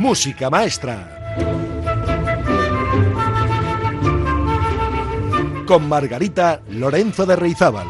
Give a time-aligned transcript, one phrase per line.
[0.00, 1.36] Música Maestra.
[5.66, 7.86] Con Margarita Lorenzo de Reizábal.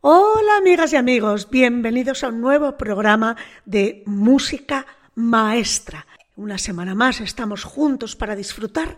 [0.00, 6.06] Hola amigas y amigos, bienvenidos a un nuevo programa de Música Maestra.
[6.36, 8.96] Una semana más estamos juntos para disfrutar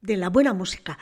[0.00, 0.96] de la buena música.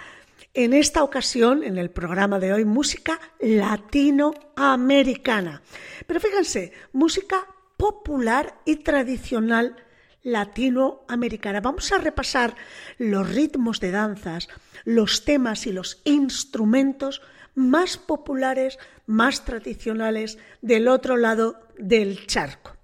[0.57, 5.61] En esta ocasión, en el programa de hoy, música latinoamericana.
[6.07, 9.77] Pero fíjense, música popular y tradicional
[10.23, 11.61] latinoamericana.
[11.61, 12.57] Vamos a repasar
[12.97, 14.49] los ritmos de danzas,
[14.85, 17.21] los temas y los instrumentos
[17.55, 22.75] más populares, más tradicionales del otro lado del charco.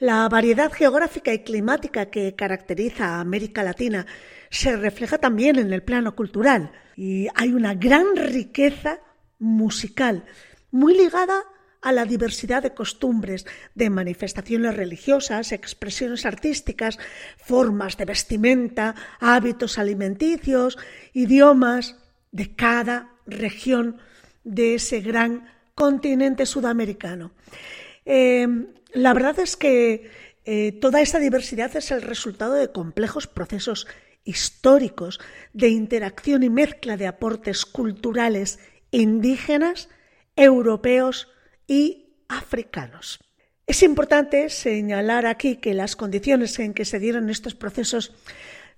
[0.00, 4.06] La variedad geográfica y climática que caracteriza a América Latina
[4.52, 9.00] se refleja también en el plano cultural y hay una gran riqueza
[9.38, 10.24] musical
[10.70, 11.42] muy ligada
[11.80, 16.98] a la diversidad de costumbres, de manifestaciones religiosas, expresiones artísticas,
[17.38, 20.78] formas de vestimenta, hábitos alimenticios,
[21.14, 21.96] idiomas
[22.30, 23.96] de cada región
[24.44, 27.32] de ese gran continente sudamericano.
[28.04, 28.46] Eh,
[28.92, 30.10] la verdad es que
[30.44, 33.86] eh, toda esa diversidad es el resultado de complejos procesos
[34.24, 35.20] históricos
[35.52, 38.58] de interacción y mezcla de aportes culturales
[38.90, 39.88] indígenas,
[40.36, 41.28] europeos
[41.66, 43.20] y africanos.
[43.66, 48.12] Es importante señalar aquí que las condiciones en que se dieron estos procesos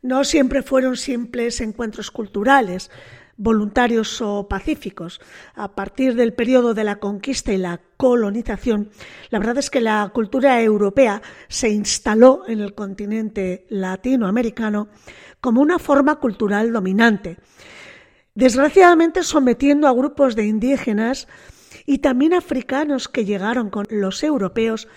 [0.03, 2.91] no siempre fueron simples encuentros culturales,
[3.37, 5.21] voluntarios o pacíficos.
[5.55, 8.91] A partir del periodo de la conquista y la colonización,
[9.31, 14.89] la verdad es que la cultura europea se instaló en el continente latinoamericano
[15.41, 17.39] como una forma cultural dominante,
[18.35, 21.29] desgraciadamente sometiendo a grupos de indígenas
[21.87, 24.89] y también africanos que llegaron con los europeos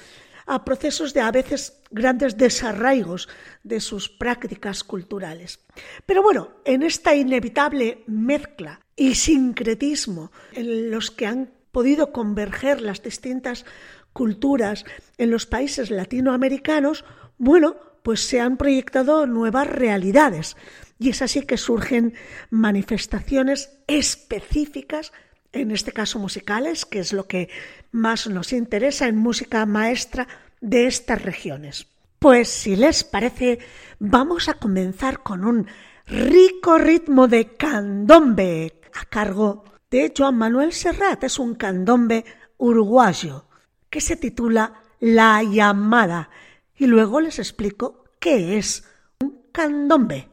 [0.47, 3.30] a procesos de a veces grandes desarraigos
[3.63, 5.59] de sus prácticas culturales.
[6.06, 13.03] Pero bueno, en esta inevitable mezcla y sincretismo en los que han podido converger las
[13.03, 13.66] distintas
[14.13, 14.86] culturas
[15.18, 17.06] en los países latinoamericanos,
[17.38, 20.56] bueno, pues se han proyectado nuevas realidades
[20.97, 22.13] y es así que surgen
[22.50, 25.12] manifestaciones específicas
[25.52, 27.50] en este caso musicales, que es lo que
[27.91, 30.28] más nos interesa en música maestra
[30.62, 31.88] de estas regiones.
[32.19, 33.59] Pues si les parece,
[34.00, 35.68] vamos a comenzar con un
[36.07, 41.24] rico ritmo de candombe a cargo de Joan Manuel Serrat.
[41.24, 42.25] Es un candombe
[42.57, 43.46] uruguayo
[43.90, 46.30] que se titula La llamada
[46.75, 48.84] y luego les explico qué es
[49.22, 50.28] un candombe.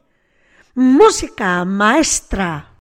[0.74, 2.78] Música maestra.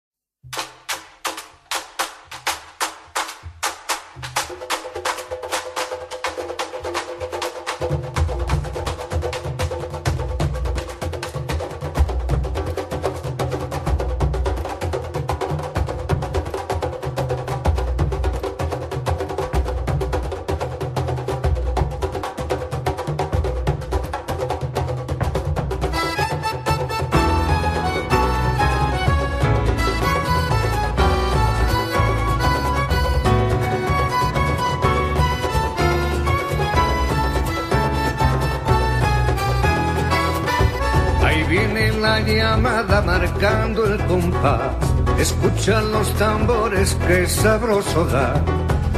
[43.02, 44.76] Marcando el compás.
[45.18, 48.34] Escuchan los tambores que sabroso da.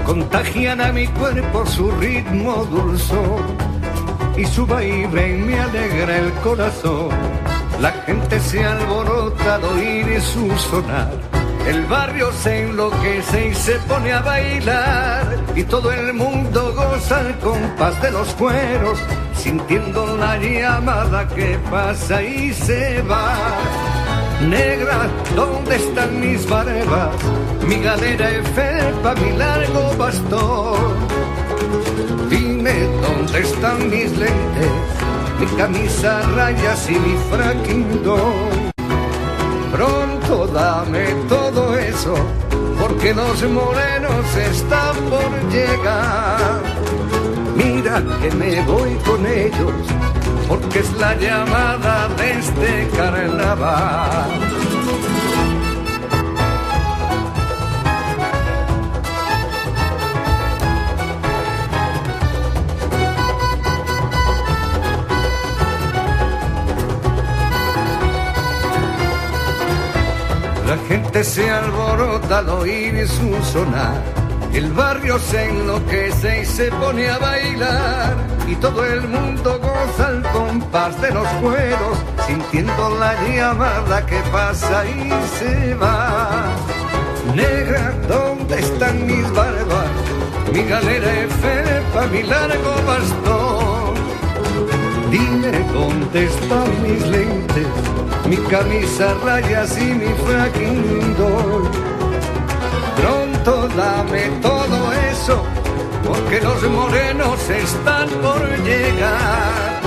[0.05, 3.57] Contagian a mi cuerpo su ritmo dulzón.
[4.37, 7.09] Y su baile me alegra el corazón.
[7.79, 11.13] La gente se alborota al oír su sonar.
[11.67, 15.37] El barrio se enloquece y se pone a bailar.
[15.55, 18.99] Y todo el mundo goza el compás de los cueros
[19.45, 23.84] sintiendo la llamada que pasa y se va.
[24.41, 27.15] Negra, ¿dónde están mis barbas?
[27.67, 30.93] Mi galera felpa, mi largo bastón.
[32.29, 34.71] Dime dónde están mis lentes,
[35.39, 38.71] mi camisa rayas y mi fraquindón.
[39.71, 42.15] Pronto dame todo eso,
[42.79, 46.75] porque los morenos están por llegar
[47.55, 49.71] Mira que me voy con ellos,
[50.47, 54.29] porque es la llamada de este carnaval.
[70.67, 74.01] La gente se alborota al oír su sonar.
[74.53, 80.21] El barrio se enloquece y se pone a bailar y todo el mundo goza al
[80.31, 81.97] compás de los cueros,
[82.27, 86.45] sintiendo la llamada que pasa y se va.
[87.33, 89.89] Negra, ¿dónde están mis barbas?
[90.53, 93.95] Mi galera es felpa, mi largo bastón.
[95.09, 97.67] Dime, ¿dónde están mis lentes?
[98.27, 101.15] Mi camisa rayas y mi fracking
[102.95, 105.43] Pronto dame todo eso,
[106.05, 109.81] porque los morenos están por llegar.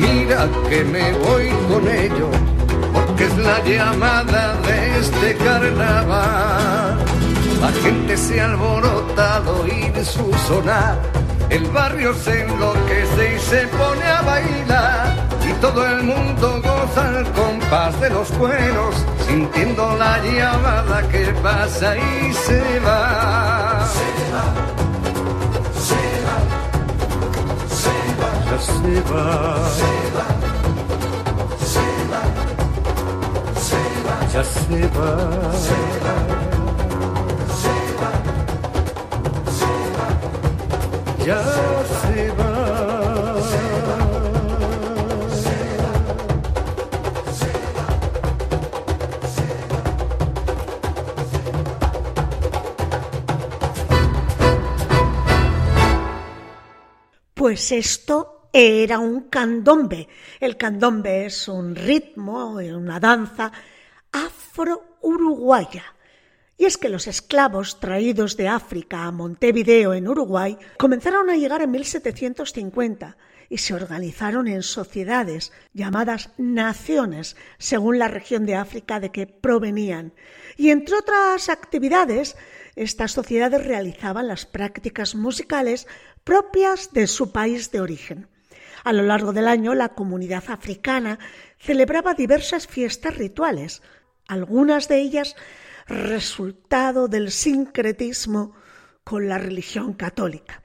[0.00, 2.34] Mira que me voy con ellos,
[2.92, 6.98] porque es la llamada de este carnaval.
[7.60, 10.98] La gente se alborota al oír su sonar,
[11.50, 17.32] el barrio se enloquece y se pone a bailar y todo el mundo goza al
[17.32, 18.94] compás de los cueros,
[19.26, 23.86] sintiendo la llamada que pasa y se va.
[23.86, 24.87] Se va,
[25.78, 26.36] se va,
[27.68, 28.30] se va,
[34.32, 35.12] ya se va.
[35.58, 36.14] Se va,
[42.00, 42.47] se va,
[57.48, 60.06] Pues esto era un candombe.
[60.38, 63.50] El candombe es un ritmo, una danza
[64.12, 65.82] afro-uruguaya.
[66.58, 71.62] Y es que los esclavos traídos de África a Montevideo, en Uruguay, comenzaron a llegar
[71.62, 73.16] en 1750
[73.48, 80.12] y se organizaron en sociedades llamadas naciones, según la región de África de que provenían.
[80.58, 82.36] Y entre otras actividades,
[82.78, 85.86] estas sociedades realizaban las prácticas musicales
[86.24, 88.28] propias de su país de origen.
[88.84, 91.18] A lo largo del año, la comunidad africana
[91.58, 93.82] celebraba diversas fiestas rituales,
[94.28, 95.36] algunas de ellas
[95.86, 98.54] resultado del sincretismo
[99.04, 100.62] con la religión católica.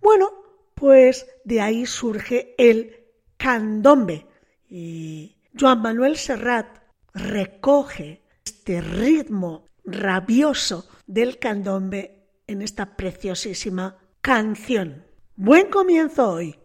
[0.00, 0.30] Bueno,
[0.74, 3.06] pues de ahí surge el
[3.36, 4.26] candombe
[4.68, 6.66] y Joan Manuel Serrat
[7.14, 15.04] recoge este ritmo rabioso del candombe en esta preciosísima canción.
[15.34, 16.58] Buen comienzo hoy,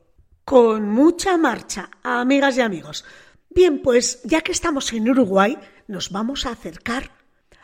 [0.44, 3.06] con mucha marcha, amigas y amigos.
[3.50, 5.58] Bien, pues ya que estamos en Uruguay,
[5.88, 7.12] nos vamos a acercar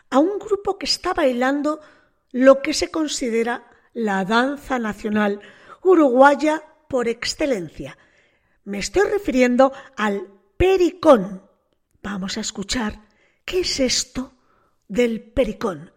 [0.09, 1.81] a un grupo que está bailando
[2.31, 5.41] lo que se considera la danza nacional
[5.83, 7.97] uruguaya por excelencia.
[8.63, 11.43] Me estoy refiriendo al pericón.
[12.01, 13.01] Vamos a escuchar
[13.43, 14.33] qué es esto
[14.87, 15.91] del pericón.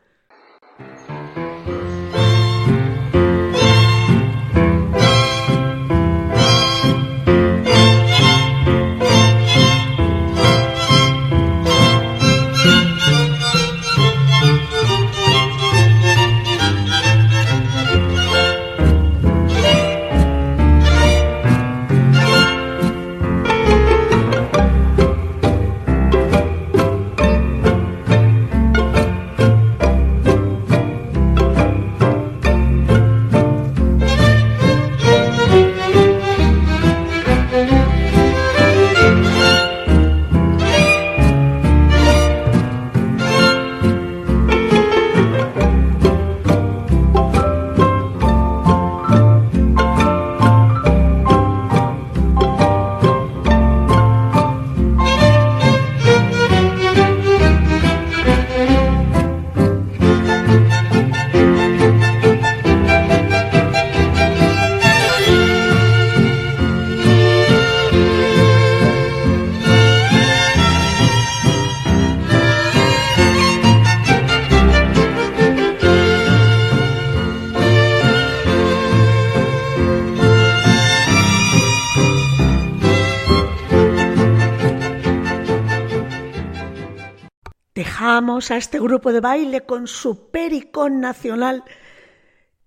[88.22, 91.64] A este grupo de baile con su pericón nacional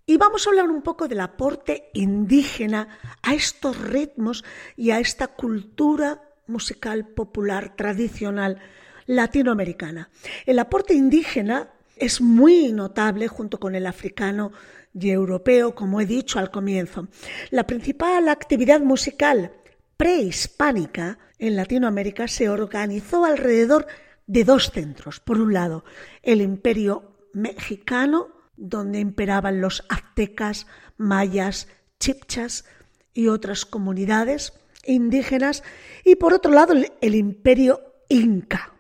[0.06, 4.44] y vamos a hablar un poco del aporte indígena a estos ritmos
[4.76, 8.60] y a esta cultura musical popular tradicional
[9.06, 10.10] latinoamericana.
[10.46, 14.52] El aporte indígena es muy notable junto con el africano
[14.94, 17.08] y europeo, como he dicho al comienzo.
[17.50, 19.54] La principal actividad musical
[19.96, 25.20] prehispánica en Latinoamérica se organizó alrededor de dos centros.
[25.20, 25.84] Por un lado,
[26.24, 30.68] el imperio mexicano, donde imperaban los aztecas,
[30.98, 31.68] mayas,
[32.00, 32.66] chipchas
[33.14, 34.54] y otras comunidades
[34.86, 35.64] indígenas,
[36.04, 38.74] y por otro lado, el imperio inca.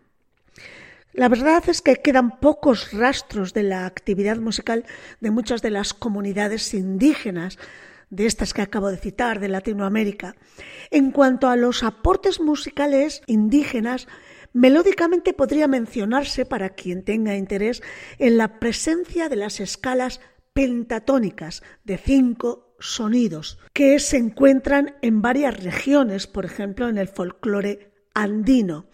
[1.14, 4.86] La verdad es que quedan pocos rastros de la actividad musical
[5.22, 7.58] de muchas de las comunidades indígenas
[8.10, 10.36] de estas que acabo de citar, de Latinoamérica.
[10.92, 14.08] En cuanto a los aportes musicales indígenas,
[14.56, 17.84] melódicamente podría mencionarse, para quien tenga interés,
[18.20, 20.22] en la presencia de las escalas
[20.54, 27.92] pentatónicas de cinco sonidos, que se encuentran en varias regiones, por ejemplo, en el folclore
[28.14, 28.86] andino,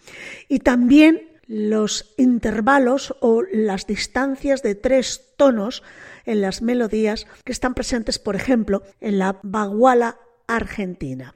[0.48, 5.84] y también los intervalos o las distancias de tres tonos
[6.26, 11.34] en las melodías que están presentes, por ejemplo, en la baguala argentina.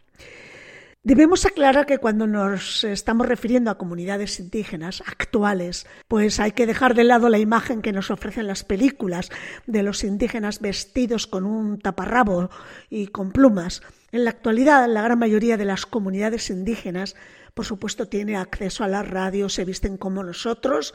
[1.07, 6.97] Debemos aclarar que cuando nos estamos refiriendo a comunidades indígenas actuales, pues hay que dejar
[6.97, 9.31] de lado la imagen que nos ofrecen las películas
[9.69, 12.51] de los indígenas vestidos con un taparrabo
[12.91, 13.83] y con plumas.
[14.11, 17.15] En la actualidad, la gran mayoría de las comunidades indígenas,
[17.55, 20.93] por supuesto, tiene acceso a la radio, se visten como nosotros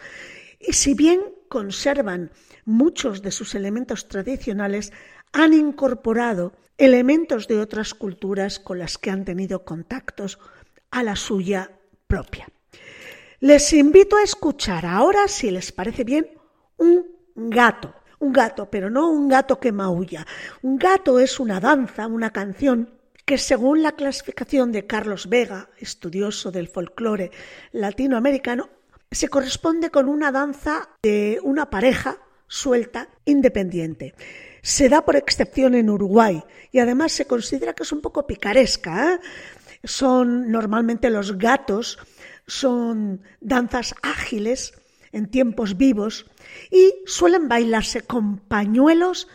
[0.60, 2.32] y si bien conservan
[2.66, 4.92] muchos de sus elementos tradicionales,
[5.32, 6.52] han incorporado
[6.82, 10.40] elementos de otras culturas con las que han tenido contactos
[10.90, 11.72] a la suya
[12.08, 12.50] propia.
[13.40, 16.28] Les invito a escuchar ahora, si les parece bien,
[16.78, 17.94] un gato.
[18.18, 20.26] Un gato, pero no un gato que maulla.
[20.62, 22.90] Un gato es una danza, una canción
[23.26, 27.32] que según la clasificación de Carlos Vega, estudioso del folclore
[27.72, 28.70] latinoamericano,
[29.10, 34.14] se corresponde con una danza de una pareja suelta, independiente.
[34.62, 39.14] Se da por excepción en Uruguay y además se considera que es un poco picaresca.
[39.14, 39.20] ¿eh?
[39.84, 41.98] Son normalmente los gatos,
[42.48, 44.74] son danzas ágiles
[45.12, 46.26] en tiempos vivos
[46.70, 49.28] y suelen bailarse con pañuelos,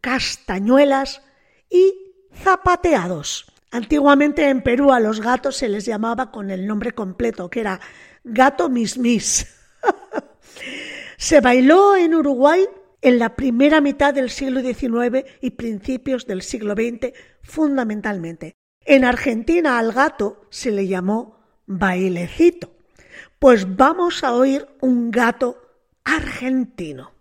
[0.00, 1.22] castañuelas
[1.70, 1.94] y
[2.34, 3.46] zapateados.
[3.70, 7.80] Antiguamente en Perú a los gatos se les llamaba con el nombre completo, que era
[8.24, 9.46] gato mismis.
[11.16, 12.66] se bailó en Uruguay
[13.02, 18.54] en la primera mitad del siglo XIX y principios del siglo XX fundamentalmente.
[18.84, 22.72] En Argentina al gato se le llamó bailecito.
[23.38, 25.60] Pues vamos a oír un gato
[26.04, 27.12] argentino.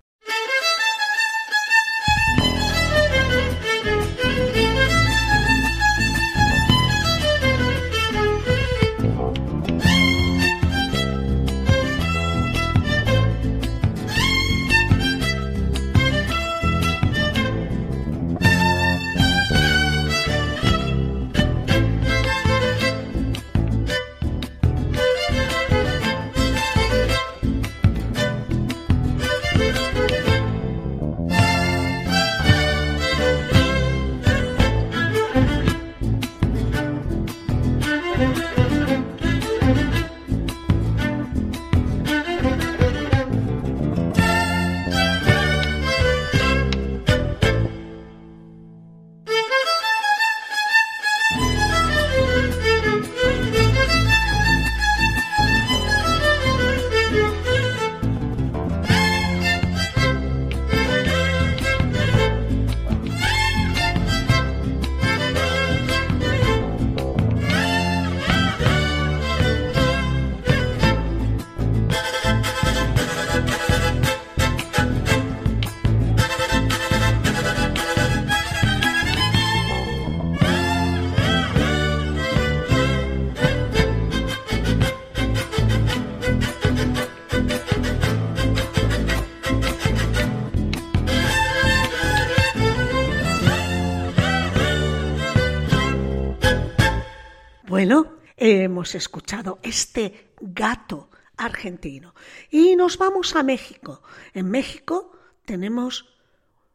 [97.81, 102.13] Bueno, hemos escuchado este gato argentino
[102.51, 104.03] y nos vamos a México.
[104.35, 105.13] En México
[105.45, 106.07] tenemos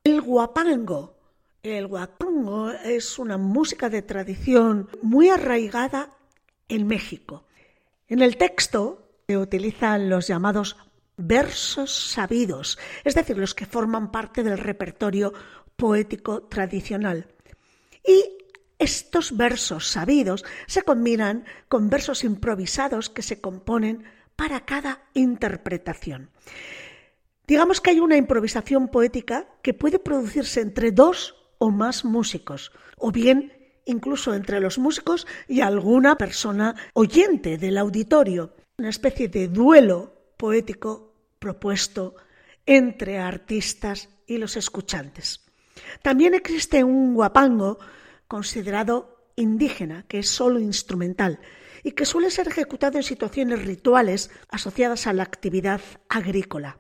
[0.03, 1.17] el guapango.
[1.63, 6.11] El guapango es una música de tradición muy arraigada
[6.69, 7.45] en México.
[8.09, 10.77] En el texto se utilizan los llamados
[11.17, 15.33] versos sabidos, es decir, los que forman parte del repertorio
[15.77, 17.29] poético tradicional.
[18.05, 18.37] Y
[18.78, 24.04] estos versos sabidos se combinan con versos improvisados que se componen
[24.37, 26.30] para cada interpretación.
[27.47, 33.12] Digamos que hay una improvisación poética que puede producirse entre dos o más músicos, o
[33.12, 33.52] bien
[33.85, 41.14] incluso entre los músicos y alguna persona oyente del auditorio, una especie de duelo poético
[41.38, 42.16] propuesto
[42.66, 45.40] entre artistas y los escuchantes.
[46.02, 47.78] También existe un guapango
[48.28, 51.40] considerado indígena, que es solo instrumental
[51.83, 56.78] y que suele ser ejecutado en situaciones rituales asociadas a la actividad agrícola.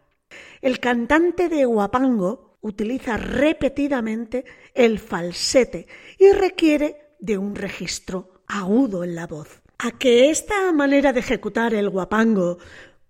[0.60, 5.86] El cantante de guapango utiliza repetidamente el falsete
[6.18, 9.62] y requiere de un registro agudo en la voz.
[9.78, 12.58] A que esta manera de ejecutar el guapango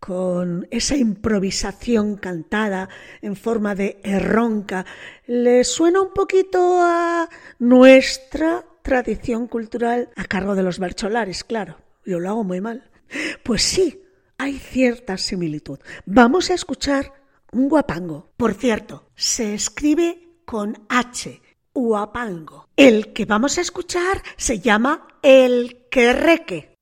[0.00, 2.88] con esa improvisación cantada
[3.22, 4.86] en forma de erronca,
[5.26, 11.78] le suena un poquito a nuestra tradición cultural a cargo de los bercholares, claro.
[12.04, 12.88] Yo lo hago muy mal.
[13.42, 14.02] Pues sí,
[14.38, 15.78] hay cierta similitud.
[16.04, 17.12] Vamos a escuchar
[17.52, 18.30] un guapango.
[18.36, 21.40] Por cierto, se escribe con H,
[21.74, 22.68] guapango.
[22.76, 26.75] El que vamos a escuchar se llama el querreque.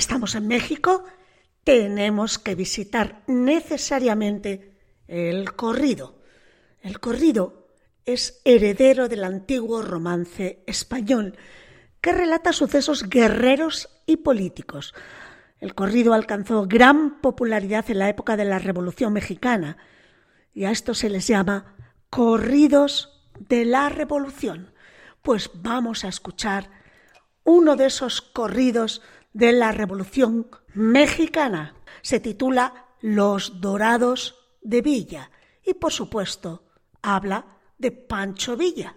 [0.00, 1.04] Estamos en México,
[1.62, 6.22] tenemos que visitar necesariamente el corrido.
[6.80, 7.68] El corrido
[8.06, 11.36] es heredero del antiguo romance español,
[12.00, 14.94] que relata sucesos guerreros y políticos.
[15.58, 19.76] El corrido alcanzó gran popularidad en la época de la Revolución Mexicana
[20.54, 21.76] y a esto se les llama
[22.08, 24.72] corridos de la Revolución.
[25.20, 26.70] Pues vamos a escuchar
[27.44, 31.74] uno de esos corridos de la Revolución Mexicana.
[32.02, 35.30] Se titula Los Dorados de Villa
[35.64, 36.64] y, por supuesto,
[37.02, 38.96] habla de Pancho Villa.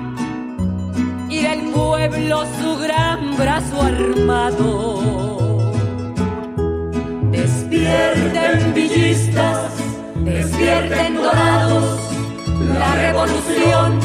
[1.51, 4.59] del pueblo su gran brazo armado.
[7.31, 9.69] Despierten Villa
[10.23, 11.99] despierten dorados,
[12.79, 13.99] la revolución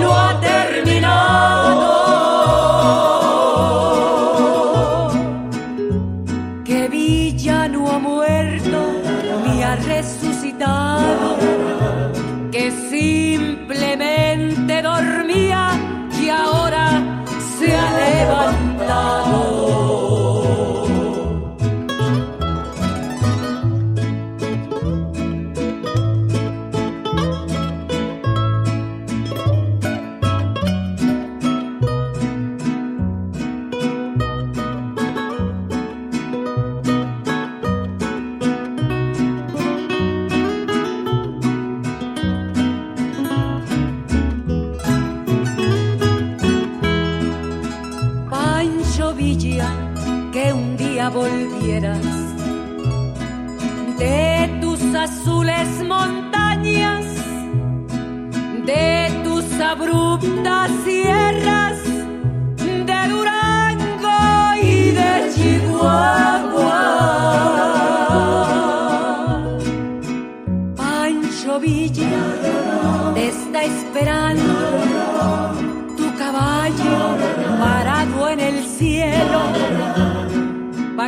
[0.00, 1.86] no ha terminado.
[6.64, 8.78] Que Villa no ha muerto
[9.46, 11.36] ni ha resucitado,
[12.52, 14.25] que simplemente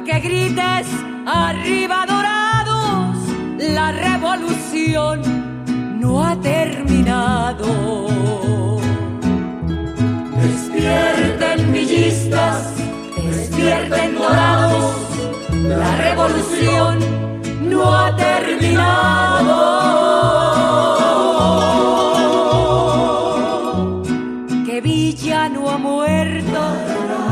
[0.05, 0.87] que grites
[1.27, 3.17] arriba dorados,
[3.59, 5.21] la revolución
[5.99, 7.67] no ha terminado.
[10.41, 12.75] Despierten villistas,
[13.17, 14.95] despierten dorados,
[15.53, 16.99] la revolución
[17.69, 19.57] no ha terminado.
[24.65, 26.61] Que Villa no ha muerto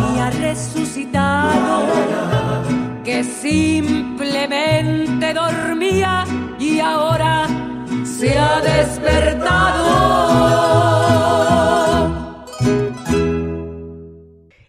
[0.00, 2.15] ni ha resucitado
[3.16, 6.26] que simplemente dormía
[6.59, 7.46] y ahora
[8.05, 9.87] se ha despertado.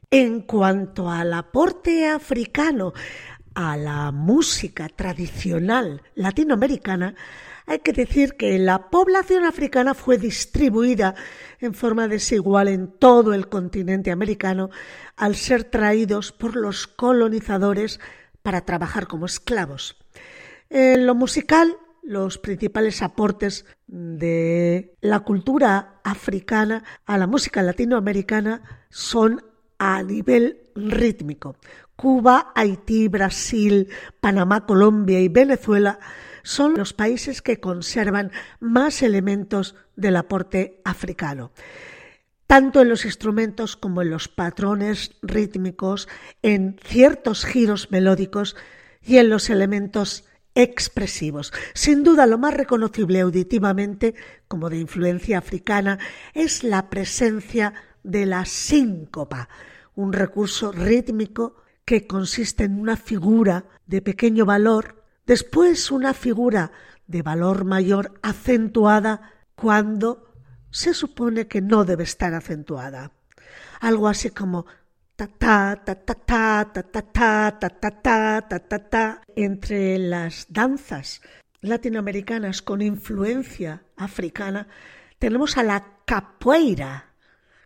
[0.10, 2.94] En cuanto al aporte africano
[3.54, 7.16] a la música tradicional latinoamericana,
[7.66, 11.16] hay que decir que la población africana fue distribuida
[11.60, 14.70] en forma desigual en todo el continente americano
[15.18, 18.00] al ser traídos por los colonizadores
[18.48, 19.98] para trabajar como esclavos.
[20.70, 29.44] En lo musical, los principales aportes de la cultura africana a la música latinoamericana son
[29.80, 31.58] a nivel rítmico.
[31.98, 33.90] Cuba, Haití, Brasil,
[34.22, 36.00] Panamá, Colombia y Venezuela
[36.42, 38.32] son los países que conservan
[38.62, 41.52] más elementos del aporte africano
[42.48, 46.08] tanto en los instrumentos como en los patrones rítmicos,
[46.42, 48.56] en ciertos giros melódicos
[49.02, 51.54] y en los elementos expresivos.
[51.74, 54.16] Sin duda lo más reconocible auditivamente
[54.48, 56.00] como de influencia africana
[56.34, 59.50] es la presencia de la síncopa,
[59.96, 66.72] un recurso rítmico que consiste en una figura de pequeño valor, después una figura
[67.06, 70.27] de valor mayor acentuada cuando
[70.78, 73.12] se supone que no debe estar acentuada.
[73.80, 74.68] Algo así como
[75.16, 79.98] ta ta ta ta ta ta ta ta ta ta ta ta ta ta entre
[79.98, 81.22] las danzas
[81.62, 84.68] latinoamericanas con influencia africana
[85.18, 87.16] tenemos a la capoeira,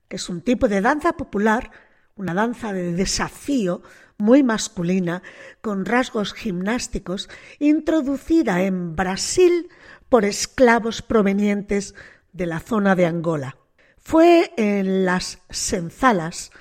[0.07, 1.69] que es un tipo de danza popular,
[2.15, 3.81] una danza de desafío
[4.17, 5.21] muy masculina,
[5.59, 9.67] con rasgos gimnásticos, introducida en Brasil
[10.07, 11.93] por esclavos provenientes
[12.33, 13.57] de la zona de Angola.
[13.97, 16.51] Fue en las Senzalas,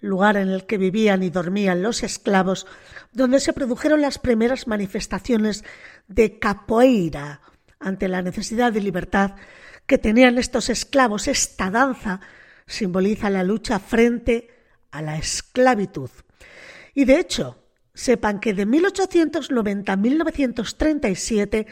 [0.00, 2.66] lugar en el que vivían y dormían los esclavos,
[3.12, 5.64] donde se produjeron las primeras manifestaciones
[6.06, 7.40] de capoeira
[7.78, 9.32] ante la necesidad de libertad
[9.86, 11.28] que tenían estos esclavos.
[11.28, 12.20] Esta danza
[12.66, 14.48] simboliza la lucha frente
[14.90, 16.10] a la esclavitud.
[16.94, 17.58] Y de hecho,
[17.94, 21.66] sepan que de 1890 a 1937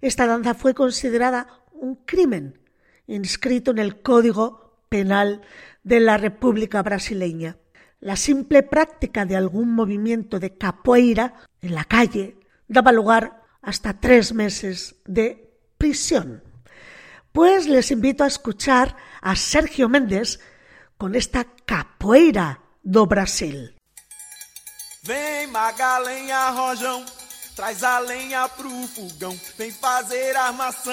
[0.00, 2.61] esta danza fue considerada un crimen
[3.06, 5.42] inscrito en el Código Penal
[5.82, 7.56] de la República Brasileña.
[8.00, 12.36] La simple práctica de algún movimiento de capoeira en la calle
[12.66, 16.42] daba lugar hasta tres meses de prisión.
[17.32, 20.40] Pues les invito a escuchar a Sergio Méndez
[20.98, 23.74] con esta capoeira do Brasil.
[25.04, 27.04] Vem Magalenha Rojão,
[27.56, 30.92] traz a lenha pro fogão, vem fazer armação.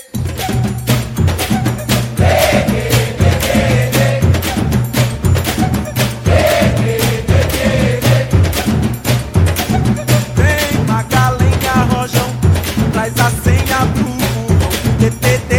[15.19, 15.50] Pro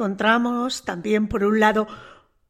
[0.00, 1.86] encontramos también, por un lado,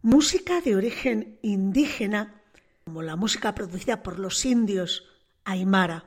[0.03, 2.41] música de origen indígena,
[2.85, 5.09] como la música producida por los indios
[5.43, 6.05] Aymara.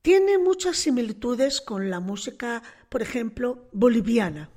[0.00, 4.50] Tiene muchas similitudes con la música, por ejemplo, boliviana.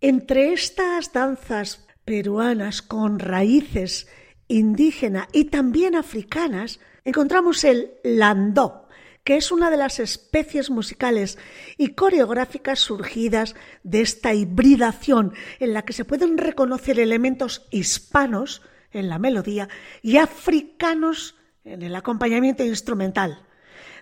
[0.00, 4.08] Entre estas danzas peruanas con raíces
[4.48, 8.85] indígena y también africanas, encontramos el landó,
[9.26, 11.36] que es una de las especies musicales
[11.76, 18.62] y coreográficas surgidas de esta hibridación en la que se pueden reconocer elementos hispanos
[18.92, 19.68] en la melodía
[20.00, 21.34] y africanos
[21.64, 23.44] en el acompañamiento instrumental.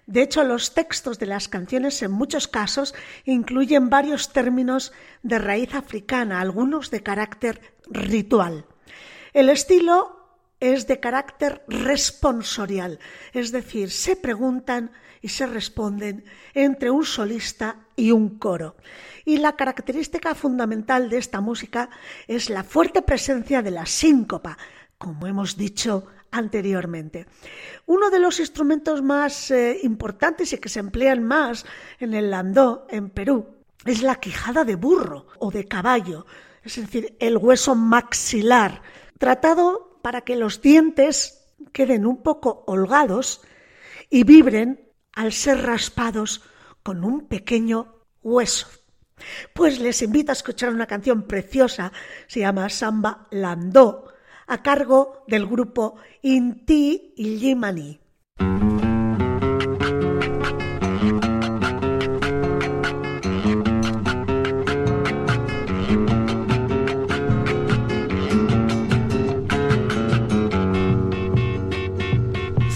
[0.06, 5.74] De hecho, los textos de las canciones en muchos casos incluyen varios términos de raíz
[5.74, 8.66] africana, algunos de carácter ritual.
[9.32, 10.23] El estilo
[10.72, 12.98] es de carácter responsorial,
[13.32, 16.24] es decir, se preguntan y se responden
[16.54, 18.76] entre un solista y un coro.
[19.24, 21.90] Y la característica fundamental de esta música
[22.26, 24.58] es la fuerte presencia de la síncopa,
[24.98, 27.26] como hemos dicho anteriormente.
[27.86, 31.64] Uno de los instrumentos más eh, importantes y que se emplean más
[32.00, 33.46] en el landó en Perú
[33.84, 36.26] es la quijada de burro o de caballo,
[36.62, 38.82] es decir, el hueso maxilar,
[39.18, 43.40] tratado para que los dientes queden un poco holgados
[44.10, 46.42] y vibren al ser raspados
[46.82, 48.66] con un pequeño hueso.
[49.54, 51.90] Pues les invito a escuchar una canción preciosa,
[52.26, 54.12] se llama Samba Landó,
[54.46, 58.03] a cargo del grupo Inti Illimani.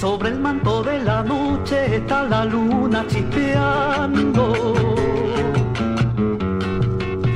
[0.01, 1.97] Sobre el manto de la noche
[2.45, 4.55] luna chispeando.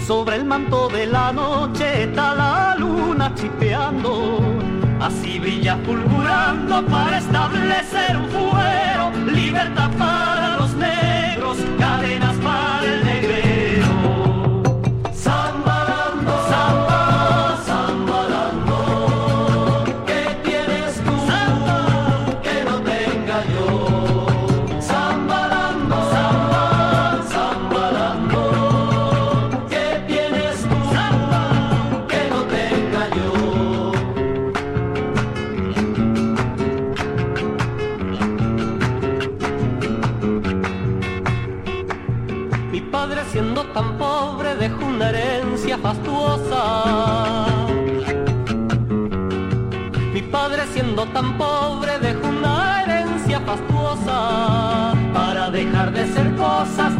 [0.06, 4.38] Sobre el manto de la noche está la luna chispeando.
[5.00, 9.10] Así brilla fulgurando para establecer un fuero.
[9.32, 13.71] Libertad para los negros, cadenas para el negrero.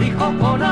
[0.02, 0.62] Dijo con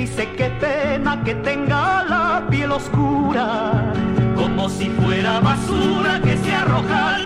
[0.00, 3.92] dice que pena que tenga la piel oscura.
[4.34, 7.19] Como si fuera basura que se arroja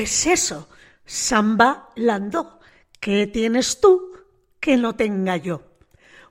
[0.00, 0.66] Pues eso,
[1.04, 2.58] samba landó.
[3.00, 4.12] ¿Qué tienes tú
[4.58, 5.60] que no tenga yo?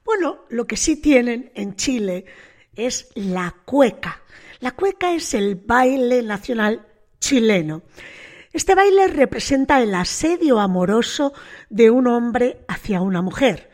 [0.03, 2.25] Bueno, lo que sí tienen en Chile
[2.75, 4.23] es la cueca.
[4.59, 6.87] La cueca es el baile nacional
[7.19, 7.83] chileno.
[8.51, 11.31] Este baile representa el asedio amoroso
[11.69, 13.69] de un hombre hacia una mujer.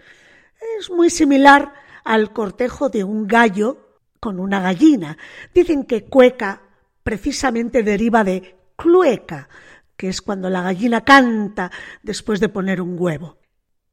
[0.77, 5.17] Es muy similar al cortejo de un gallo con una gallina.
[5.53, 6.63] Dicen que cueca
[7.01, 9.47] precisamente deriva de clueca,
[9.97, 11.71] que es cuando la gallina canta
[12.03, 13.37] después de poner un huevo.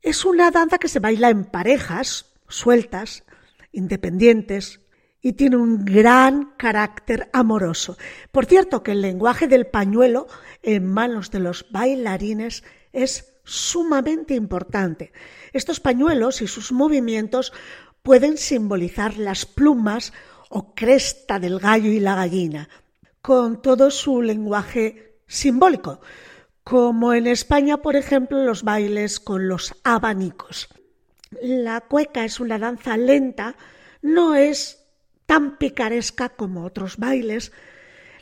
[0.01, 3.25] Es una danza que se baila en parejas, sueltas,
[3.73, 4.81] independientes,
[5.23, 7.97] y tiene un gran carácter amoroso.
[8.33, 10.27] Por cierto, que el lenguaje del pañuelo
[10.63, 15.13] en manos de los bailarines es sumamente importante.
[15.53, 17.53] Estos pañuelos y sus movimientos
[18.03, 20.13] pueden simbolizar las plumas
[20.49, 22.69] o cresta del gallo y la gallina,
[23.21, 26.01] con todo su lenguaje simbólico,
[26.63, 30.69] como en España, por ejemplo, los bailes con los abanicos.
[31.41, 33.57] La cueca es una danza lenta,
[34.03, 34.85] no es
[35.27, 37.53] tan picaresca como otros bailes.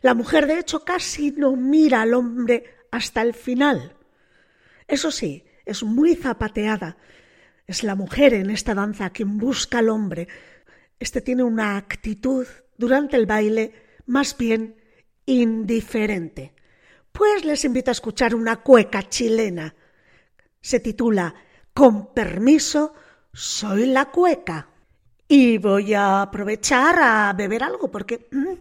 [0.00, 3.96] La mujer, de hecho, casi no mira al hombre hasta el final.
[4.86, 6.96] Eso sí, es muy zapateada.
[7.66, 10.28] Es la mujer en esta danza quien busca al hombre.
[10.98, 12.46] Este tiene una actitud
[12.78, 13.74] durante el baile
[14.06, 14.76] más bien
[15.26, 16.54] indiferente.
[17.12, 19.74] Pues les invito a escuchar una cueca chilena
[20.60, 21.34] Se titula
[21.74, 22.94] Con permiso,
[23.32, 24.68] soy la cueca.
[25.28, 28.54] Y voy a aprovechar a beber algo porque, mm,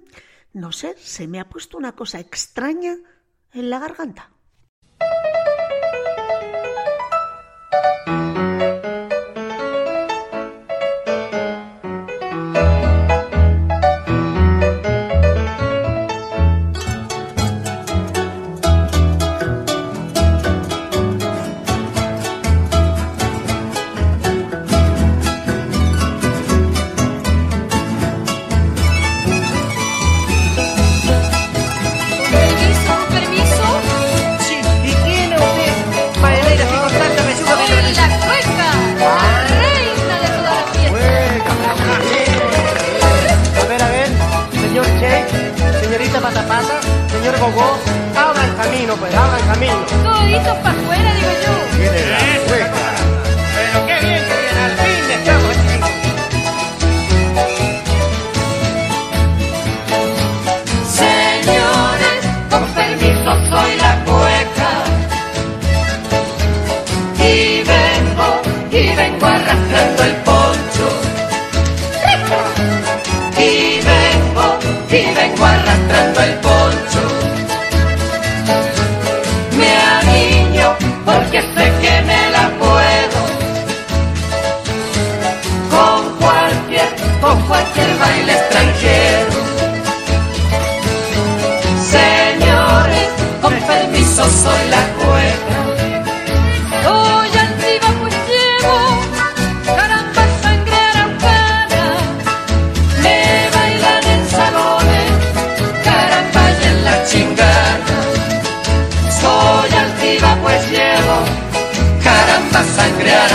[0.53, 2.95] no sé, se me ha puesto una cosa extraña
[3.53, 4.31] en la garganta.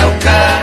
[0.05, 0.53] meu canto.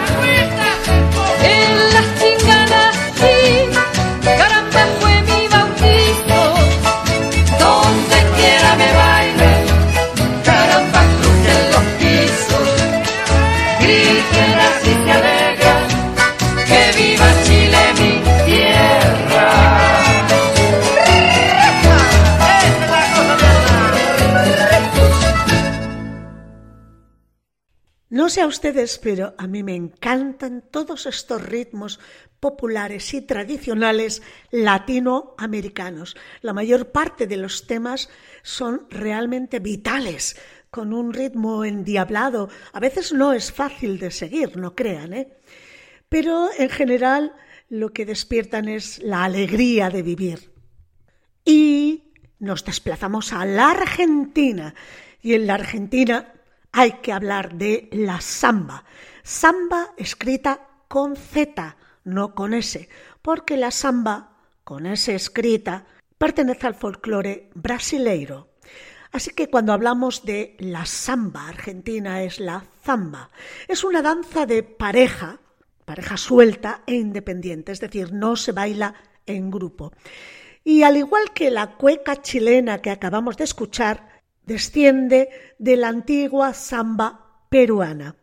[28.32, 32.00] Sé a ustedes, pero a mí me encantan todos estos ritmos
[32.40, 34.22] populares y tradicionales
[34.52, 36.16] latinoamericanos.
[36.42, 38.10] La mayor parte de los temas
[38.42, 40.38] son realmente vitales,
[40.70, 42.48] con un ritmo endiablado.
[42.72, 45.34] A veces no es fácil de seguir, no crean, ¿eh?
[46.08, 47.34] Pero en general
[47.68, 50.54] lo que despiertan es la alegría de vivir.
[51.44, 54.74] Y nos desplazamos a la Argentina.
[55.22, 56.34] Y en la Argentina
[56.72, 58.84] hay que hablar de la samba.
[59.24, 62.90] Samba escrita con Z, no con S,
[63.22, 65.86] porque la samba, con S escrita,
[66.18, 68.50] pertenece al folclore brasileiro.
[69.12, 73.30] Así que cuando hablamos de la samba argentina es la zamba.
[73.68, 75.40] Es una danza de pareja,
[75.84, 78.96] pareja suelta e independiente, es decir, no se baila
[79.26, 79.92] en grupo.
[80.64, 84.11] Y al igual que la cueca chilena que acabamos de escuchar,
[84.46, 85.30] desciende
[85.60, 88.16] de la antigua samba peruana.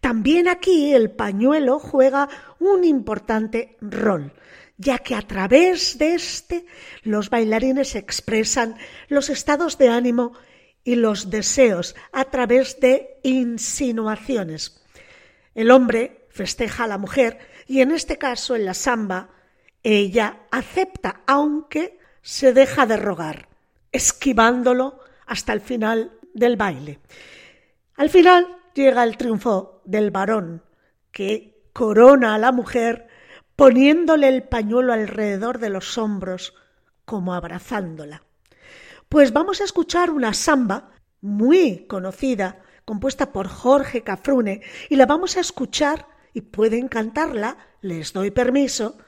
[0.00, 4.32] También aquí el pañuelo juega un importante rol,
[4.76, 6.66] ya que a través de este
[7.02, 8.76] los bailarines expresan
[9.08, 10.34] los estados de ánimo
[10.84, 14.84] y los deseos a través de insinuaciones.
[15.54, 19.30] El hombre festeja a la mujer y en este caso en la samba
[19.82, 23.48] ella acepta aunque se deja de rogar,
[23.92, 27.00] esquivándolo hasta el final del baile.
[27.96, 30.62] Al final llega el triunfo del varón,
[31.12, 33.08] que corona a la mujer
[33.56, 36.54] poniéndole el pañuelo alrededor de los hombros,
[37.04, 38.22] como abrazándola.
[39.08, 45.36] Pues vamos a escuchar una samba muy conocida, compuesta por Jorge Cafrune, y la vamos
[45.36, 48.98] a escuchar, y pueden cantarla, les doy permiso,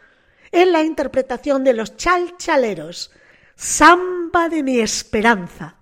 [0.53, 3.11] en la interpretación de los chalchaleros,
[3.59, 5.76] Samba de mi esperanza.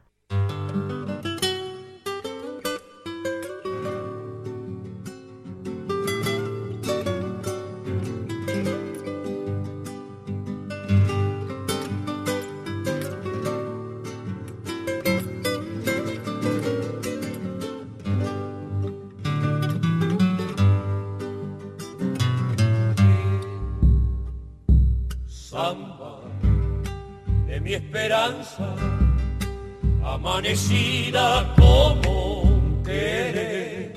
[30.03, 33.95] Amanecida como un querer,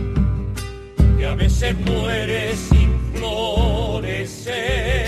[1.18, 5.05] que a veces muere sin florecer.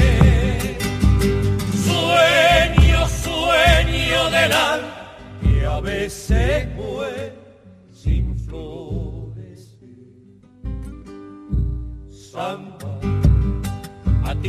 [1.85, 7.33] Sueño, sueño del alma que a veces muere
[7.93, 9.89] sin florecer.
[12.09, 12.68] Samba,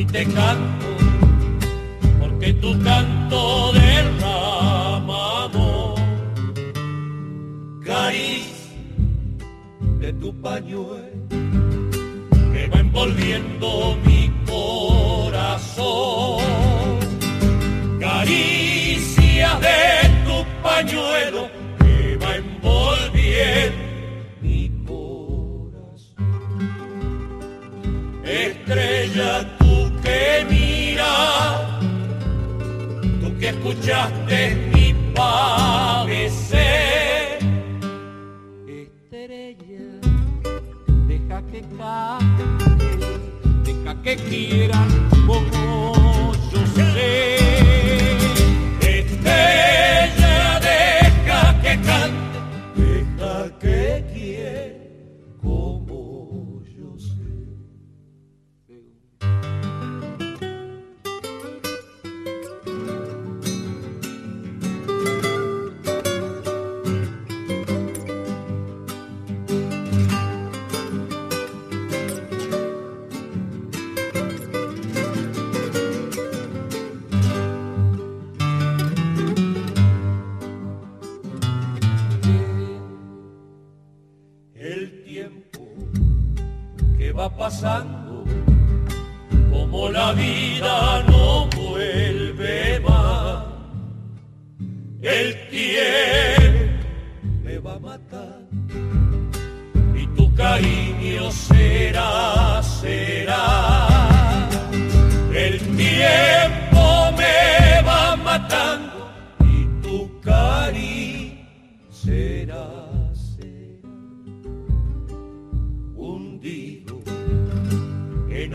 [0.00, 0.86] ti te canto,
[2.20, 5.94] porque tu canto derrama amor.
[7.84, 8.72] Caricia
[9.98, 11.28] de tu pañuelo
[12.52, 16.40] que va envolviendo mi corazón.
[18.00, 21.59] Caricia de tu pañuelo
[33.50, 36.58] escuchaste mi padecer.
[38.66, 39.86] Estrella
[41.08, 42.44] deja que cante,
[43.64, 44.88] deja que quieran
[89.50, 91.09] como la vida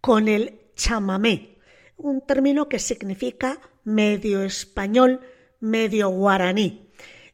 [0.00, 1.57] con el chamamé,
[1.98, 5.20] un término que significa medio español,
[5.60, 6.90] medio guaraní.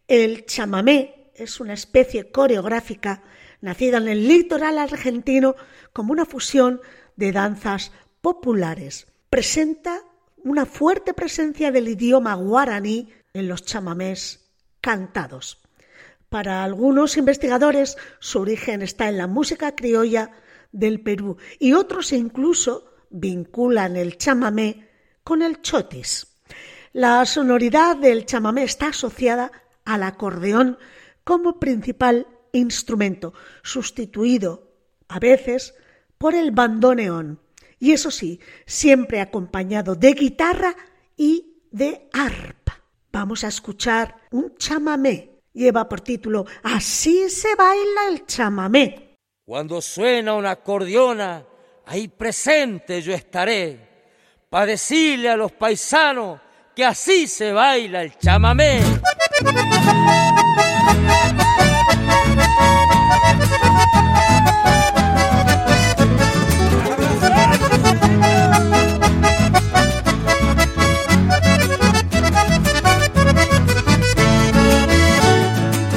[0.08, 3.22] El chamamé es una especie coreográfica
[3.60, 5.54] nacida en el litoral argentino
[5.92, 6.80] como una fusión
[7.16, 9.06] de danzas populares.
[9.30, 10.00] Presenta
[10.42, 14.50] una fuerte presencia del idioma guaraní en los chamamés
[14.80, 15.62] cantados.
[16.28, 20.30] Para algunos investigadores su origen está en la música criolla
[20.72, 24.88] del Perú y otros incluso vinculan el chamamé
[25.22, 26.26] con el chotis.
[26.92, 29.50] La sonoridad del chamamé está asociada
[29.84, 30.78] al acordeón
[31.22, 34.72] como principal instrumento, sustituido
[35.08, 35.74] a veces
[36.18, 37.40] por el bandoneón,
[37.78, 40.74] y eso sí, siempre acompañado de guitarra
[41.16, 42.80] y de arpa.
[43.12, 45.40] Vamos a escuchar un chamamé.
[45.52, 49.16] Lleva por título Así se baila el chamamé.
[49.44, 51.46] Cuando suena una acordeona,
[51.86, 53.78] ahí presente yo estaré,
[54.48, 56.40] para decirle a los paisanos
[56.74, 58.80] que así se baila el chamamé.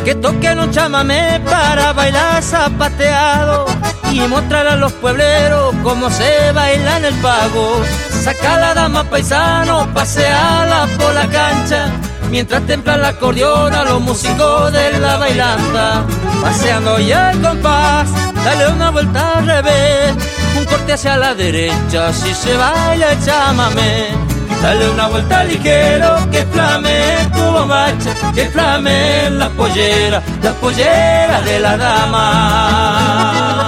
[0.06, 1.37] que toquen un chamamé
[1.68, 3.66] para bailar zapateado
[4.10, 7.82] y mostrar a los puebleros cómo se baila en el pago.
[8.24, 11.92] Saca la dama paisano, paseala por la cancha,
[12.30, 16.06] mientras templan la acordeona los músicos de la bailanta.
[16.42, 18.08] Paseando ya el compás,
[18.46, 20.16] dale una vuelta al revés,
[20.58, 24.37] un corte hacia la derecha, si se baila el.
[24.62, 31.60] Dale una vuelta ligero, que flame tu bombacha, que flame la pollera, la pollera de
[31.60, 33.67] la dama.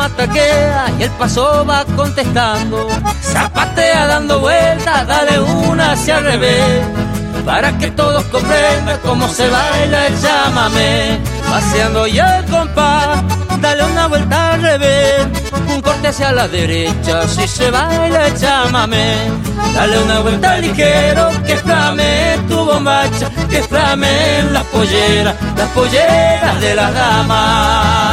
[0.00, 2.88] Mientras la dama taquea y el paso va contestando.
[3.22, 6.86] Zapatea dando vueltas, dale una hacia el revés.
[7.44, 11.18] Para que todos comprendan cómo se baila el llámame.
[11.50, 13.22] Paseando ya el compás,
[13.60, 15.26] dale una vuelta al revés.
[15.68, 19.16] Un corte hacia la derecha, si se baila el llámame.
[19.74, 26.74] Dale una vuelta ligero, que flame tu bombacha Que flame las polleras, las polleras de
[26.74, 28.09] la dama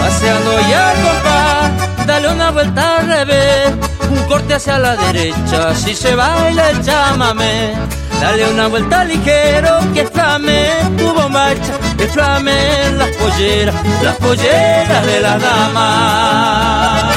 [0.00, 1.70] Paseando ya compa,
[2.06, 3.72] dale una vuelta al revés,
[4.10, 7.74] un corte hacia la derecha, si se baila chamamé.
[8.20, 11.74] Dale una vuelta ligero, que flame tu bombacha,
[12.04, 17.10] que flame las polleras, las polleras de la dama.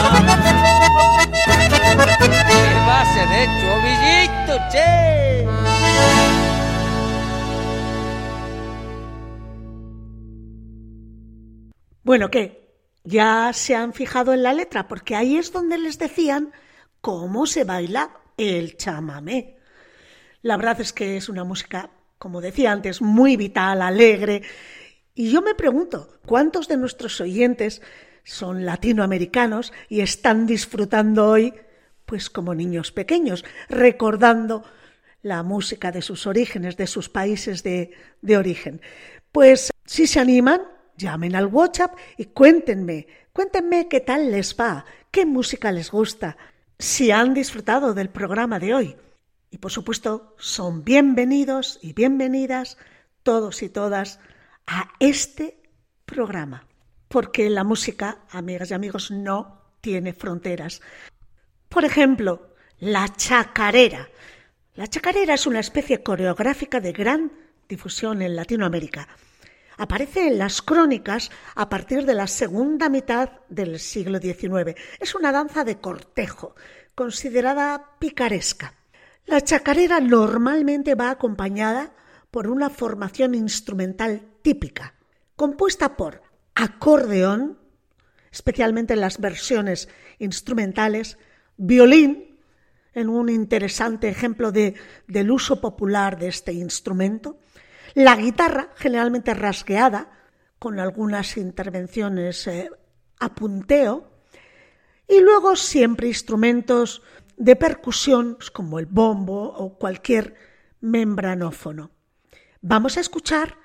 [2.47, 5.47] ¿Qué va a ser hecho, ovillito, che?
[12.03, 12.45] Bueno, ¿qué?
[13.03, 16.53] Ya se han fijado en la letra, porque ahí es donde les decían
[17.01, 19.57] cómo se baila el chamamé.
[20.41, 24.41] La verdad es que es una música, como decía antes, muy vital, alegre.
[25.13, 27.81] Y yo me pregunto, ¿cuántos de nuestros oyentes
[28.23, 31.53] son latinoamericanos y están disfrutando hoy,
[32.05, 34.63] pues como niños pequeños, recordando
[35.21, 37.91] la música de sus orígenes, de sus países de,
[38.21, 38.81] de origen?
[39.31, 40.61] Pues si se animan,
[40.97, 46.37] llamen al WhatsApp y cuéntenme, cuéntenme qué tal les va, qué música les gusta,
[46.79, 48.95] si han disfrutado del programa de hoy.
[49.49, 52.77] Y por supuesto, son bienvenidos y bienvenidas
[53.23, 54.19] todos y todas
[54.65, 55.61] a este
[56.05, 56.67] programa,
[57.07, 60.81] porque la música, amigas y amigos, no tiene fronteras.
[61.69, 64.09] Por ejemplo, la chacarera.
[64.75, 67.31] La chacarera es una especie coreográfica de gran
[67.67, 69.07] difusión en Latinoamérica.
[69.77, 74.75] Aparece en las crónicas a partir de la segunda mitad del siglo XIX.
[74.99, 76.55] Es una danza de cortejo,
[76.95, 78.76] considerada picaresca.
[79.27, 81.91] La chacarera normalmente va acompañada
[82.31, 84.93] por una formación instrumental típica,
[85.35, 86.21] compuesta por
[86.55, 87.59] acordeón,
[88.31, 91.17] especialmente en las versiones instrumentales,
[91.57, 92.39] violín,
[92.93, 94.75] en un interesante ejemplo de,
[95.07, 97.37] del uso popular de este instrumento,
[97.95, 100.09] la guitarra, generalmente rasgueada,
[100.57, 102.69] con algunas intervenciones eh,
[103.19, 104.09] a punteo,
[105.05, 107.01] y luego siempre instrumentos
[107.37, 110.35] de percusión como el bombo o cualquier
[110.81, 111.91] membranófono.
[112.61, 113.57] Vamos a escuchar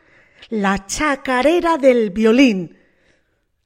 [0.50, 2.76] la chacarera del violín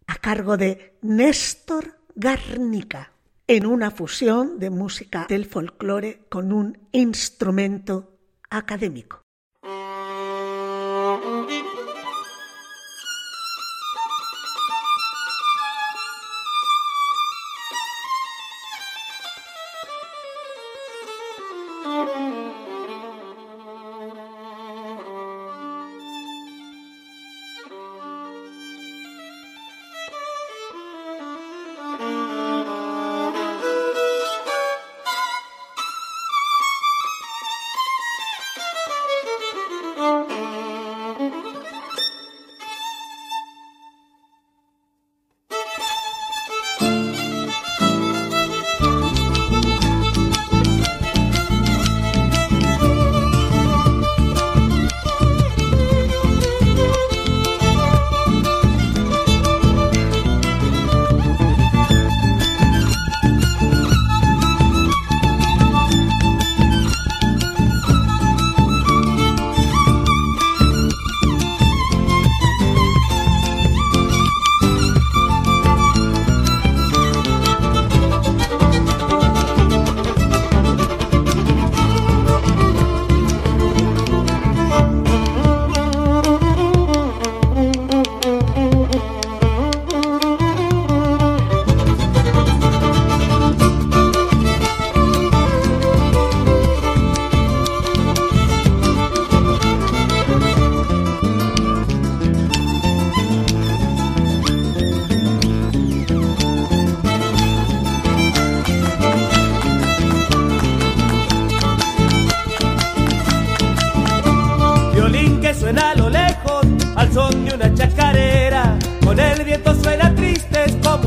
[0.07, 3.13] a cargo de Néstor Garnica
[3.47, 8.19] en una fusión de música del folclore con un instrumento
[8.51, 9.26] académico.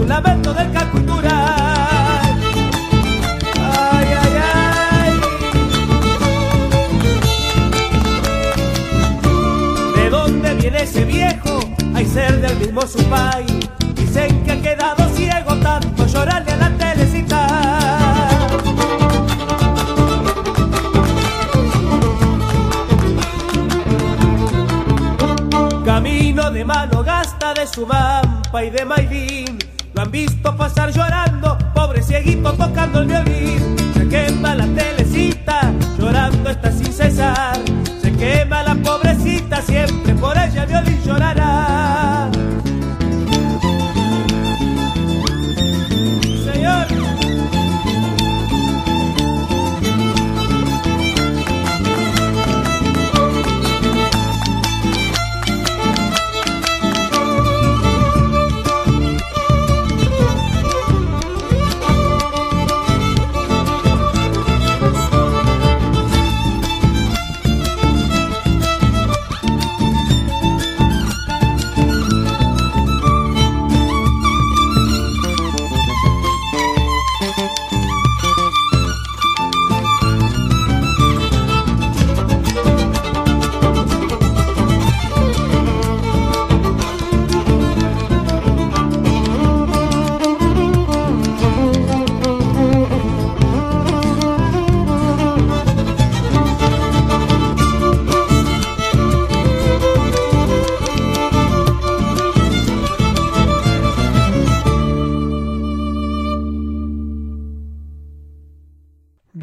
[0.09, 1.31] Lamento del cultural.
[3.55, 5.11] Ay, ay, ay.
[9.95, 11.59] ¿De dónde viene ese viejo?
[11.93, 13.69] Hay ser del mismo su país.
[13.93, 17.47] Dicen que ha quedado ciego tanto llorarle a la telecita.
[25.85, 29.68] Camino de mano gasta de su mampa y de maidín.
[29.99, 33.75] Lo han visto pasar llorando, pobre cieguito tocando el violín.
[33.93, 37.58] Se quema la telecita, llorando está sin cesar.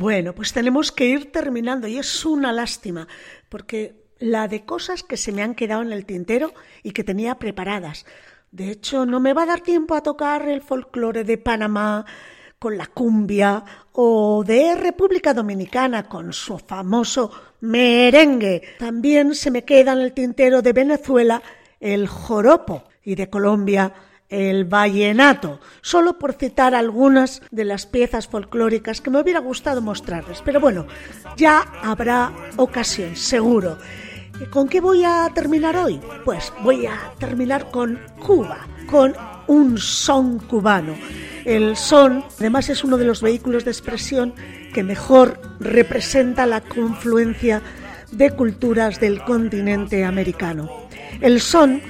[0.07, 3.09] Bueno, pues tenemos que ir terminando y es una lástima
[3.48, 6.54] porque la de cosas que se me han quedado en el tintero
[6.84, 8.07] y que tenía preparadas.
[8.52, 12.07] De hecho, no me va a dar tiempo a tocar el folclore de Panamá
[12.61, 17.32] con la cumbia o de República Dominicana con su famoso
[17.62, 18.62] merengue.
[18.78, 21.42] También se me queda en el tintero de Venezuela
[21.80, 23.92] el joropo y de Colombia
[24.29, 30.43] el vallenato, solo por citar algunas de las piezas folclóricas que me hubiera gustado mostrarles.
[30.45, 30.87] Pero bueno,
[31.37, 33.79] ya habrá ocasión, seguro.
[34.51, 36.01] ¿Con qué voy a terminar hoy?
[36.24, 39.14] Pues voy a terminar con Cuba, con
[39.47, 40.95] un son cubano.
[41.45, 44.35] El son, además, es uno de los vehículos de expresión
[44.74, 47.62] que mejor representa la confluencia
[48.11, 50.68] de culturas del continente americano.
[51.20, 51.81] El son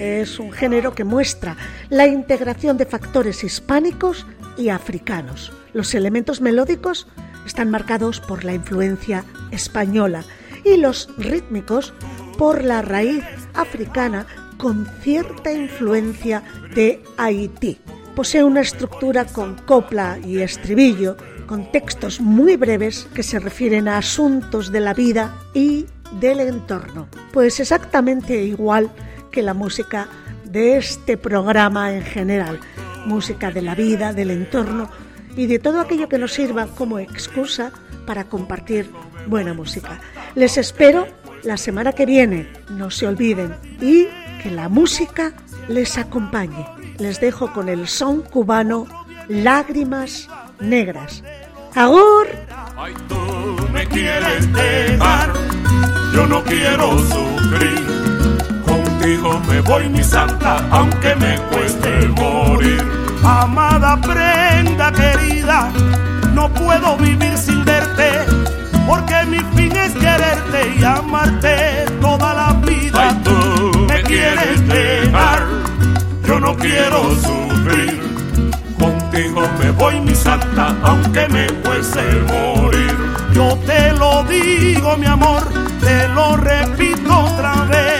[0.00, 1.56] es un género que muestra
[1.90, 4.26] la integración de factores hispánicos
[4.56, 5.52] y africanos.
[5.74, 7.06] Los elementos melódicos
[7.46, 10.24] están marcados por la influencia española
[10.64, 11.92] y los rítmicos
[12.38, 13.24] por la raíz
[13.54, 14.26] africana
[14.56, 16.42] con cierta influencia
[16.74, 17.78] de Haití.
[18.16, 23.98] Posee una estructura con copla y estribillo, con textos muy breves que se refieren a
[23.98, 25.86] asuntos de la vida y
[26.20, 27.08] del entorno.
[27.32, 28.90] Pues exactamente igual
[29.30, 30.08] que la música
[30.44, 32.60] de este programa en general,
[33.06, 34.90] música de la vida, del entorno
[35.36, 37.72] y de todo aquello que nos sirva como excusa
[38.06, 38.90] para compartir
[39.26, 40.00] buena música.
[40.34, 41.06] Les espero
[41.44, 44.08] la semana que viene, no se olviden, y
[44.42, 45.32] que la música
[45.68, 46.66] les acompañe.
[46.98, 48.86] Les dejo con el son cubano
[49.28, 50.28] Lágrimas
[50.58, 51.22] Negras.
[51.74, 52.26] ¡Agur!
[52.76, 53.16] Ay, tú
[53.72, 54.48] me quieres
[56.12, 57.99] yo no quiero sufrir
[59.10, 62.82] contigo me voy mi santa, aunque me cueste morir.
[63.24, 65.70] Amada prenda querida,
[66.32, 68.10] no puedo vivir sin verte,
[68.86, 73.08] porque mi fin es quererte y amarte toda la vida.
[73.08, 75.46] Ay, tú me quieres dejar,
[76.26, 78.00] yo no quiero sufrir.
[78.78, 82.96] Contigo me voy mi santa, aunque me cueste morir.
[83.32, 85.42] Yo te lo digo, mi amor,
[85.80, 87.99] te lo repito otra vez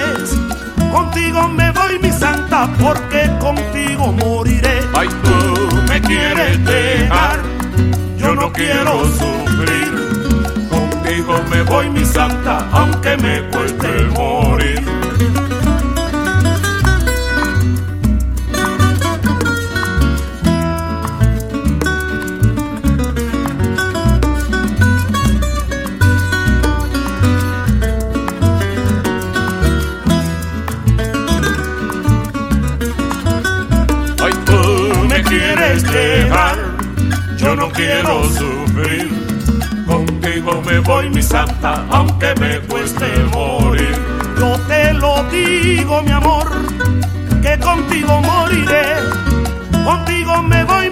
[0.92, 4.80] Contigo me voy, mi santa, porque contigo moriré.
[4.94, 7.40] Ay, tú me quieres dejar,
[8.18, 10.68] yo no quiero sufrir.
[10.68, 14.99] Contigo me voy, mi santa, aunque me cueste morir.
[37.36, 39.08] Yo no quiero sufrir.
[39.86, 43.96] Contigo me voy, mi santa, aunque me cueste morir.
[44.38, 46.46] Yo te lo digo, mi amor,
[47.42, 48.84] que contigo moriré.
[49.84, 50.42] Contigo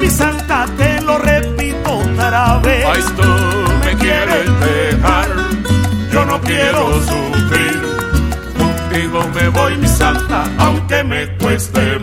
[0.01, 2.85] mi santa, te lo repito otra vez.
[2.87, 5.29] Ay, tú me quieres dejar,
[6.13, 7.83] yo no quiero sufrir.
[8.59, 11.99] Contigo me voy, mi santa, aunque me cueste